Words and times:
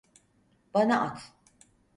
Bana 0.73 1.01
at! 1.05 1.31